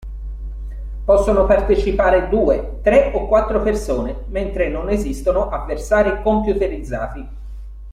Possono 1.05 1.45
partecipare 1.45 2.27
due, 2.27 2.79
tre 2.81 3.11
o 3.13 3.27
quattro 3.27 3.61
persone, 3.61 4.23
mentre 4.29 4.67
non 4.67 4.89
esistono 4.89 5.49
avversari 5.49 6.23
computerizzati. 6.23 7.27